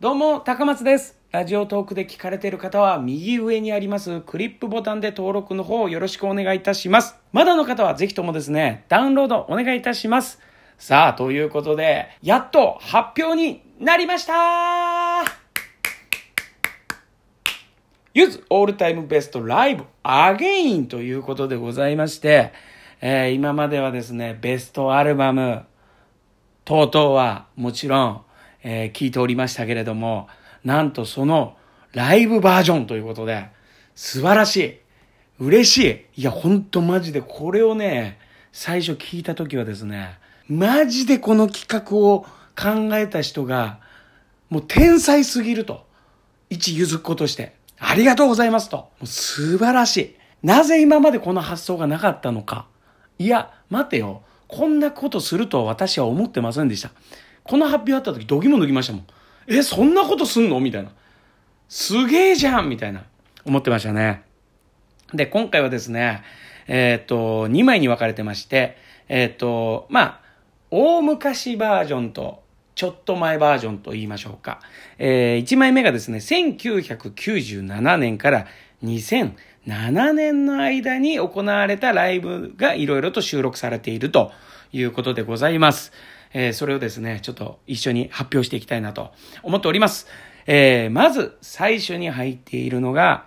[0.00, 1.18] どうも、高松です。
[1.32, 7.16] ラジオトークで聞かれている方は、右上にありますクリップボタンで登録の方よろしくお願いいたします。
[7.32, 10.38] まだの方はぜひともですね、ダウンロードお願いいたします。
[10.78, 15.24] さあ、ということで、やっと発表になりました
[18.14, 22.52] ゆずオールタイムベストライブアゲインということでございまして、
[23.00, 25.64] えー今まではですね、ベストアルバム、
[26.64, 28.27] 等々はもちろん、
[28.62, 30.28] えー聞いておりましたけれども、
[30.64, 31.56] なんとその
[31.92, 33.48] ライブバージョンということで、
[33.94, 34.78] 素晴らしい。
[35.40, 36.20] 嬉しい。
[36.20, 38.18] いや、ほんとマジでこれをね、
[38.52, 40.18] 最初聞いた時はですね、
[40.48, 42.26] マジでこの企画を
[42.56, 43.80] 考えた人が、
[44.50, 45.86] もう天才すぎると。
[46.50, 47.54] 一ゆずっ子として。
[47.78, 48.76] ありがとうございますと。
[48.76, 50.16] もう素晴らしい。
[50.42, 52.66] なぜ今までこの発想がなかったのか。
[53.18, 54.22] いや、待てよ。
[54.48, 56.90] こんなことすると私は思ってませんでした。
[57.48, 59.06] この発表あった時、ドギも抜きましたもん。
[59.46, 60.60] え、そんなことすんの？
[60.60, 60.90] みたいな。
[61.68, 63.04] すげえじゃんみたいな。
[63.46, 64.22] 思ってましたね。
[65.14, 66.22] で、今回はですね、
[66.66, 68.76] えっ、と、2枚に分かれてまして、
[69.08, 70.20] えっ、と、まあ、
[70.70, 72.42] 大昔バージョンと、
[72.74, 74.60] ちょっと前バージョンと言いましょうか。
[74.98, 78.46] え1枚目がですね、1997年から
[78.84, 84.32] 2007年の間に行われたライブがいろいろと収録されていると
[84.72, 85.92] いうことでございます。
[86.32, 89.12] えーそれをですね、ちょっと一緒に発表していきたいなと
[89.42, 90.06] 思っております。
[90.46, 93.26] えーまず最初に入っているのが、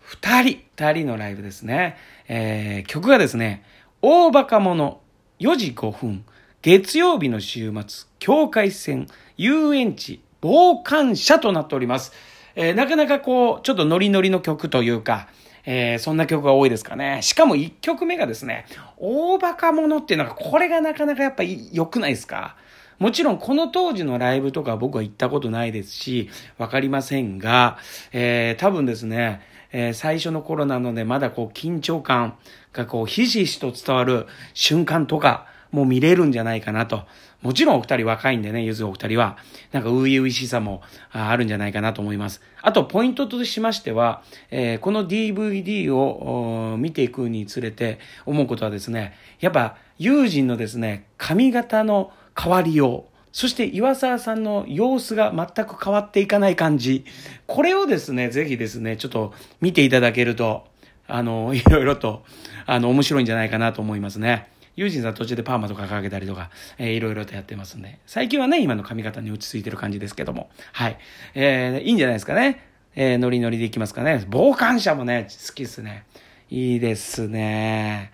[0.00, 1.96] 二人、二人のライブですね。
[2.28, 3.64] えー曲がですね、
[4.02, 4.98] 大バカ者
[5.40, 6.24] 4時5分、
[6.62, 12.12] 月曜日の週末、境界線、遊園地、傍観者となっております。
[12.56, 15.28] えーなかなかこう、ちょっとノリノリの曲というか、
[15.64, 17.20] えーそんな曲が多いですかね。
[17.22, 18.66] しかも1曲目がですね、
[18.96, 22.56] 大バカ者っていうのが、これがなかなかやっぱ良くないですか？
[22.98, 27.78] もちろんこの当時のライブとか僕は行ったことないですし、わかりませんが、
[28.12, 29.40] えー多分ですね、
[29.72, 32.36] えー最初の頃なのでまだこう緊張感
[32.72, 37.04] がこうひしひしと伝わる瞬間とかもう見れるんじゃないかなと。
[37.42, 39.38] もちろんお二人若いんでね、ゆずお二人は、
[39.72, 42.42] なんか初々しさもあるんじゃないかなと思います。
[42.60, 57.04] あと、ポイントとしましては、えーこの DVD を見ていくにつれて思うことはですね、やっぱ、友人のですね、髪型の変わりよう、そして岩沢さんの様子が全く変わっていかない感じ。
[57.46, 60.64] これをですね、ぜひですね、ちょっと見ていただけると、
[61.06, 62.24] あの、いろいろと、
[62.66, 64.48] あの、面白いんじゃないかなと思いますね。
[64.80, 66.48] ユージンさん途中でパーマとかかけたりとか、
[66.78, 67.98] えーいろいろとやってますんで。
[68.06, 70.48] 最近はね、今の髪型に落ち着いてる感じですけども。
[70.72, 70.96] はい。
[71.34, 72.64] えーいいんじゃないですかね。
[72.96, 74.24] えーノリノリでいきますかね。
[74.32, 76.06] 傍観者もね、好きですね。
[76.48, 78.10] いいですね。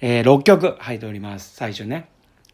[0.00, 1.54] えー6曲入っております。
[1.54, 2.08] 最初ね。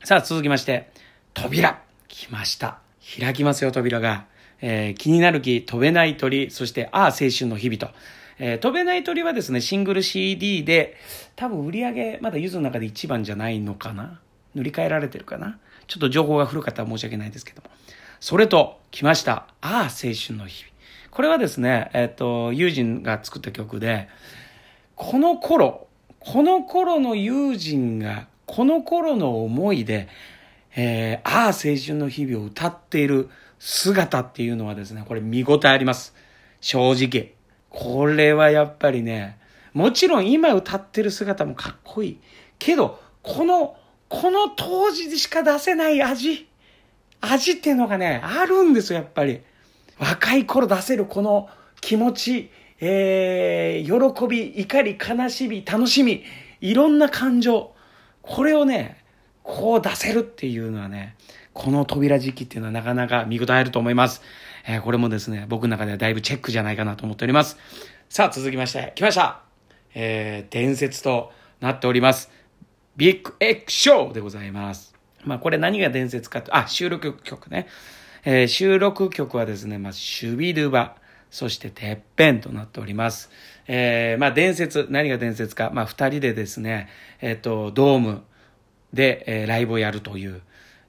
[0.04, 0.90] さあ、続きまして、
[1.32, 1.80] 扉。
[2.08, 2.80] 来ました。
[3.18, 4.26] 開きますよ、扉が。
[4.60, 7.88] えー気になる木、飛べない鳥、そして、ああ、青春の日々と。
[8.38, 10.96] えー飛べない鳥はですね、シングル CD で、
[11.36, 14.20] 多分売り上げ、まだゆずの中で一番じゃないのかな？
[14.54, 15.58] 塗り替えられてるかな？
[15.86, 17.70] ちょっと情報が古かったら申し訳ないですけども。
[18.20, 19.32] それと、来ました。
[19.32, 20.74] ああ、青春の日々。
[21.10, 24.08] これはですね、えっ、と、友人が作った曲で、
[24.96, 25.86] この頃、
[26.20, 30.08] この頃の友人が、この頃の思いで、
[30.74, 36.14] えー、ああ、青春の日々を歌っている姿っていうのはですね、これ見応えあります。
[36.60, 37.35] 正直。
[37.76, 39.38] これはやっぱりね、
[39.74, 42.20] もちろん今歌ってる姿もかっこいい。
[42.58, 43.76] けど、この、
[44.08, 46.48] この当時でしか出せない味。
[47.20, 49.42] 味っていうのがね、あるんですよ、やっぱり。
[49.98, 51.50] 若い頃出せるこの
[51.82, 52.50] 気持ち、
[52.80, 56.24] えー、喜び、怒り、悲しみ、楽しみ、
[56.62, 57.74] いろんな感情。
[58.22, 59.04] これをね、
[59.42, 61.14] こう出せるっていうのはね、
[61.52, 64.22] この扉時期っていうのはなかなか見応えると思います。
[64.68, 67.56] えーこれもですね、僕の中ではだいぶチェックじゃないかなと思っております。
[68.08, 69.42] さあ、続きまして、来ました。
[69.94, 72.30] えー、伝説となっております。
[72.96, 74.92] ビッグエッグショーでございます。
[75.24, 77.68] まあ、これ何が伝説かと、あ、収録曲ね。
[78.24, 80.96] えー収録曲はですね、まあ、シュビドゥバ、
[81.30, 83.30] そしててっぺんとなっております。
[83.68, 86.88] えーまあ、伝説、何が伝説か、まあ、二人でですね、
[87.20, 88.22] えっ、と、ドーム
[88.92, 90.42] で、えーライブをやるという、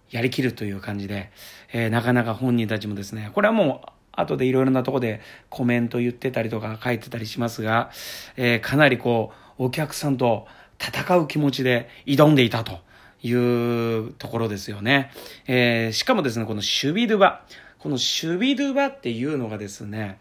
[0.09, 1.31] やりきるという感じで、
[1.71, 7.91] えーなかなか本人たちもですね、これはもう、後でいろいろなとこでコメント言ってたりとか書いてたりしますが、
[8.35, 10.47] えーかなりこう、お客さんと
[10.79, 12.79] 戦う気持ちで挑んでいたと
[13.21, 15.11] いうところですよね。
[15.47, 17.43] えーしかもですね、このシュビドゥバ。
[17.79, 20.19] このシュビドゥバっていうのがですね、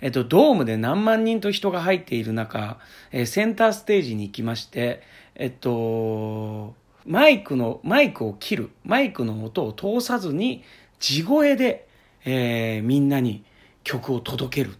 [0.00, 2.78] えっと、ドームで何万人と人が入っている中、
[3.12, 5.02] えーセンターステージに行きまして、
[5.34, 6.67] えっと、
[7.08, 10.62] マイクの、マイクを切る、マイクの音を通さずに、
[11.00, 11.88] 地声で、
[12.26, 13.44] えー、みんなに
[13.82, 14.76] 曲を届ける。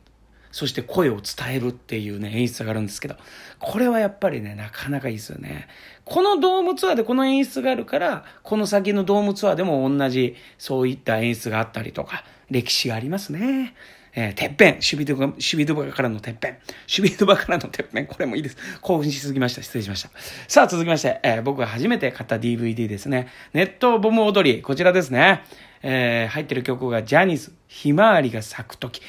[0.52, 3.16] そして声を伝えるっていうね、演出があるんですけど、
[3.58, 5.68] これはやっぱりね、なかなかいいですよね。
[6.04, 13.74] このドームツアーでこの演出があるから、この先のドームツアーでも同じ、そういった演出があったりとか、歴史がありますね。
[14.14, 18.56] えー、てっぺん、守備ドバ、守備ドバからのてっぺん、守備ドバからのてっぺん、これもいいです。
[18.80, 19.62] 興奮しすぎました。
[19.62, 20.10] 失礼しました。
[20.48, 23.28] さあ、続きまして、えー、僕が初めて買った DVD ですね。
[23.52, 25.44] ネットボム踊り、こちらですね。
[25.82, 29.00] えー、入ってる曲がジャニーズ、ひまわりが咲くとき。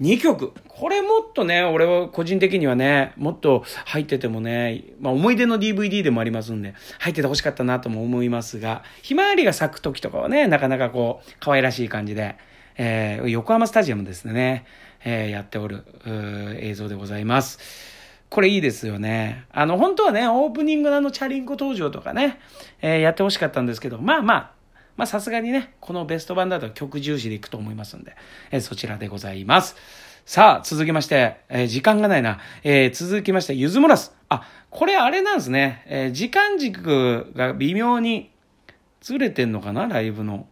[0.00, 0.52] 2曲。
[0.68, 12.36] これもっとね、俺は個人的にはね、もっと入っててもね、まあ思い出の DVD でもありますんで、入ってて欲しかったなとも思いますが、ひまわりが咲く時とかはね、なかなかこう、可愛らしい感じで、
[12.78, 14.64] えー、横浜スタジアムですね、
[15.04, 15.84] えー、やっておる
[16.60, 17.58] 映像でございます。
[18.30, 19.44] これいいですよね。
[19.50, 22.38] あの、本当はね、オープニングのあのチャリンコ登場とかね、
[22.80, 24.52] えー、やってほしかったんですけど、まあまあ、
[24.96, 28.14] まあさすがにね、このベスト版だと曲重視でいくと思いますんで、
[28.50, 29.76] えー、そちらでございます。
[30.26, 32.38] さあ、続きまして、えー、時間がないな。
[32.62, 34.14] えー、続きまして、ゆずもらす。
[34.28, 35.84] あ、これあれなんですね。
[35.86, 38.30] えー、時間軸が微妙に
[39.00, 40.46] ずれてんのかなライブの。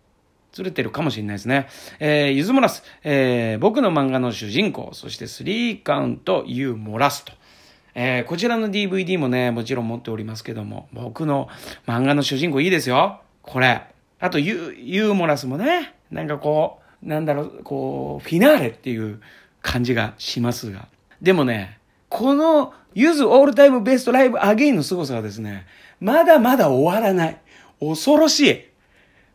[0.57, 1.69] ずれてるかもしれないですね。
[2.01, 2.83] えー、ゆずもらす。
[3.05, 7.35] えー、僕の漫画の主人公、そしてスリーカウント、ユーモラスと。
[7.95, 11.49] えー、こちらの DVD もね、もちろん持っておりますけども、僕の
[11.87, 13.21] 漫画の主人公いいですよ。
[13.43, 13.83] これ。
[14.19, 19.21] あとユ、ユーモラスもね、なんかこう、なんだろう、こう、フィナーレっていう
[19.61, 20.89] 感じがしますが。
[21.21, 21.79] でもね、
[22.09, 25.67] この、ユズオールタイムベストライブアゲインの凄さはですね、
[26.01, 27.41] まだまだ終わらない。
[27.79, 28.66] 恐ろしい。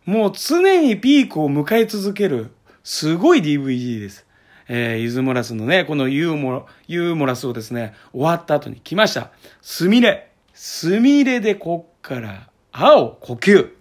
[0.05, 2.51] もう常にピークを迎え続ける、
[2.83, 4.25] すごい DVD です。
[4.67, 9.31] えー、ユズモラスのね、このユーモ、ユーモラスをですね、終わった後に来ました。
[9.61, 10.31] スミレ。
[10.53, 13.71] スミレでこっから、青、呼吸。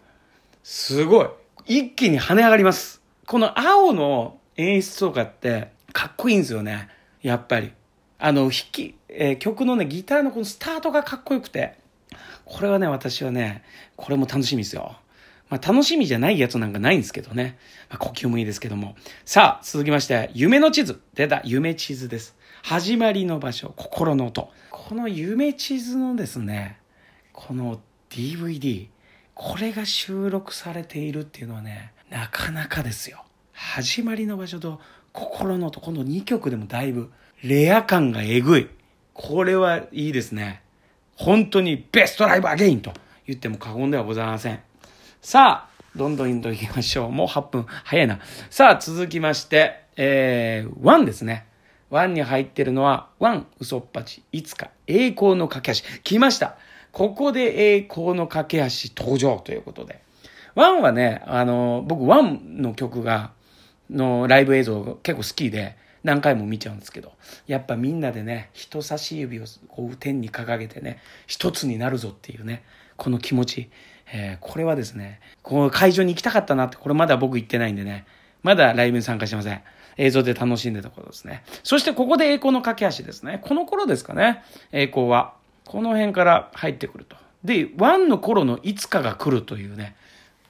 [0.63, 1.29] すごい。
[1.67, 3.01] 一気に跳ね上がります。
[3.27, 6.89] この青の演出とかってかっこいいんですよね。
[7.23, 7.73] やっぱり。
[8.19, 11.79] あの、弾き、えー、曲のね、ギターのこのスタートがかっこよくて、
[12.45, 13.63] これはね、私はね、
[13.97, 14.97] これも楽しみですよ。
[15.50, 17.58] まあ、楽しみじゃないやつなんかないんですけどね。
[17.91, 18.94] まあ、呼吸もいいですけども。
[19.25, 21.00] さあ、続きまして、夢の地図。
[21.14, 22.37] 出た、夢地図です。
[22.62, 24.52] 始まりの場所、心の音。
[24.70, 26.79] この夢地図のですね、
[27.32, 27.81] この
[28.11, 28.88] DVD、
[29.35, 33.25] これが収録されているっていうのはね、なかなかですよ。
[33.52, 34.81] 始まりの場所と
[35.12, 37.11] 心の音、この2曲でもだいぶ、
[37.43, 38.69] レア感がえぐい。
[39.14, 40.62] これはいいですね。
[41.17, 42.93] 本当にベストライブアゲインと
[43.26, 44.70] 言っても過言ではございません。
[45.23, 47.11] さあ、どんどんと行きましょう。
[47.11, 47.67] もう8分。
[47.85, 48.21] 早いな。
[48.49, 51.47] さあ、続きまして、えー、1ですね。
[51.91, 55.81] 1に入ってるのは、1、嘘っぱち、いつか、栄光の架け橋。
[56.05, 56.57] 来ました。
[56.93, 58.65] ここで栄光の架け橋
[58.97, 60.01] 登場ということで。
[60.55, 63.33] ワンはね、あの、僕ワンの曲が、
[63.91, 67.13] のライブ映像が結構好きで、何回も見ちゃうんですけど、
[67.47, 72.65] やっぱみんなでね、人差し指をこう天に掲げてね、一つになるぞっていうね、
[72.97, 73.71] この気持ち。
[74.12, 78.07] えー、これはですね、この会場に行きたかったなって、これまだ僕行ってないんでね、
[78.43, 79.62] まだライブに参加しません。
[79.97, 81.43] 映像で楽しんでたことですね。
[81.62, 83.41] そしてここで栄光の架け橋ですね。
[83.43, 84.43] この頃ですかね、
[84.73, 85.35] 栄光は。
[85.67, 87.17] この辺から入ってくると。
[87.45, 89.95] で、ワンの頃のいつかが来るというね、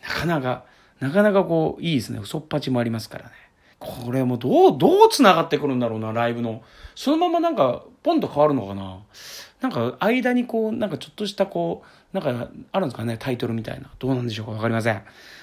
[0.02, 0.64] なかなか、
[1.00, 2.20] なかなかこう、いいですね。
[2.22, 3.30] 嘘っぱちもありますからね。
[3.78, 6.62] これもどう、どう繋がってくるんだろうな、ライブの。
[6.94, 8.98] そのままなんか、ポンと変わるのかな。
[9.60, 13.90] なんか、間にこう、なんかちょっとしたこう、なんか、あるんですかね、タイトルみたいな。
[13.98, 15.02] どうなんでしょうかわかりません。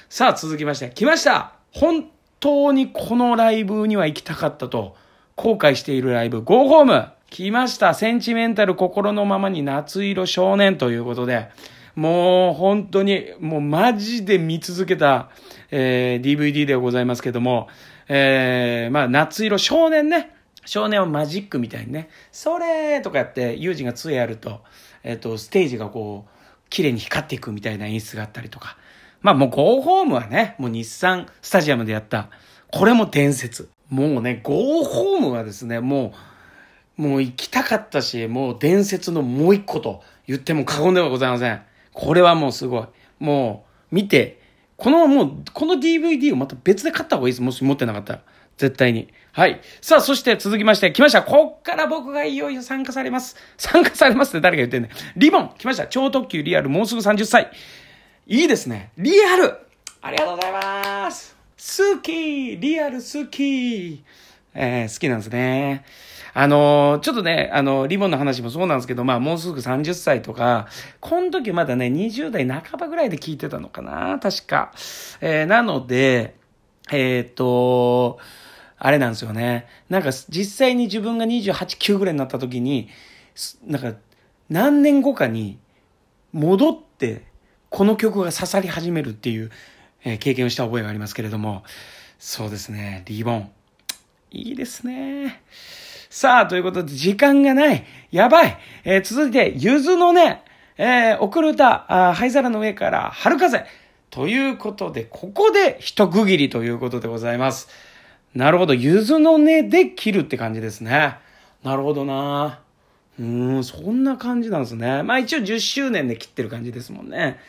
[0.10, 2.10] さあ、続きまして、来ました本
[2.40, 4.96] 当にこのライブには行きたかったと、
[5.36, 7.94] 後悔しているライブ、ゴーホーム来ました。
[7.94, 11.50] センチメンタル心のままに夏色少年ということで、
[11.96, 15.30] もう本当に、もうマジで見続けた、
[15.72, 17.68] えー、DVD でございますけども、
[18.08, 20.37] えー、まあ夏色少年ね。
[20.68, 24.62] 少年はマジックみたいにね、それとかやって、ユージが杖やると、
[25.04, 28.78] えっ、と、ステージがこう、綺麗に光っていくみたいな演出があったりとか。
[29.22, 32.30] まあもうゴーホームはね、もう日産スタジアムでやった、
[32.72, 33.70] これも伝説。
[33.90, 36.14] もうね、ゴーホームはですね、も
[36.98, 41.62] う、もう行きたかったし、もう伝説のもう一個と言っても過言ではございません。
[41.94, 42.86] これはもうすごい。
[43.20, 44.42] もう、見て、
[44.76, 47.42] このもう、この DVD をまた別で買った方がいいです。
[47.42, 48.22] もし持ってなかったら。
[48.58, 49.08] 絶対に。
[49.32, 49.62] はい。
[49.82, 51.22] さあ、そして続きまして、来ました。
[51.22, 53.36] こっから僕がいよいよ参加されます。
[53.58, 54.90] 参加されますって誰が言ってんね。
[55.16, 55.86] リボン来ました。
[55.86, 57.52] 超特急リアル、もうすぐ30歳。
[58.26, 58.92] いいですね。
[58.98, 59.56] リアル
[60.02, 61.36] ありがとうございます。
[61.58, 64.04] 好きリアル好き
[64.54, 65.86] えー、好きなんですね。
[66.34, 70.68] あのー、ちょっとね、あのー、リボンの話もそうなんですけど、まあ、もうすぐ30歳とか、
[71.00, 74.72] この時まだね、20代半ばぐらいで聞いてたのかな、確か。
[75.22, 76.36] えー、なので、
[76.92, 78.18] え、っと、
[78.80, 79.68] あれなんですよね。
[79.90, 82.90] なんか実際に自分が28、9ぐらいになった時に、
[83.66, 83.94] なんか
[84.50, 85.58] 何年後かに
[86.32, 87.26] 戻って
[87.70, 89.52] この曲が刺さり始めるっていう、
[90.20, 91.64] 経験をした覚えがありますけれども、
[92.20, 93.52] そうですね、リボン。
[94.32, 95.42] いいですね。
[96.10, 97.84] さあ、ということで時間がない。
[98.12, 98.58] やばい。
[98.86, 100.44] えー、続いて、ゆずのね、
[100.78, 103.66] えー、送る歌、灰皿の上から春風。
[104.10, 107.68] ということで、ここで一区切りということでございます。
[108.38, 108.76] なるほど。
[108.76, 111.18] ゆずの根で切るって感じですね。
[111.64, 112.60] なるほどな
[113.20, 115.02] うん、そんな感じなんですね。
[115.02, 117.40] まあ一応10周年で切ってる感じですもんね。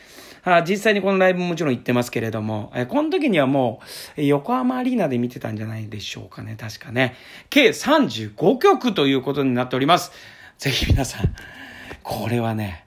[0.43, 3.81] あ実際にこのライブももちろん行ってますけれども、えこの時にはも
[4.17, 6.55] う、横浜アリーナで見てたんじゃないでしょうかね。
[6.59, 7.15] 確かね。
[7.51, 10.11] 計35曲ということになっております。
[10.57, 11.35] ぜひ皆さん、
[12.01, 12.85] これはね、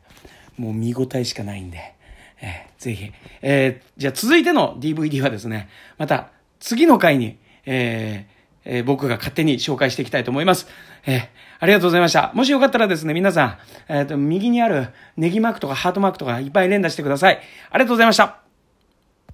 [0.57, 1.95] もう見応えしかないんで、
[2.41, 3.13] えー、ぜひ。
[3.43, 5.69] えー、じゃあ続いての DVD はですね、
[5.99, 10.69] また次の回に、えーえー、僕が勝手に紹介していきたいと思います。
[11.07, 11.23] えー、
[11.59, 12.33] ありがとうございました。
[12.35, 17.41] もしよかったらですね、皆さん、えっ、ー、と、右にあるネギマークとかハートマークとかいっぱい連打してください。
[17.71, 18.42] ありがとうございました。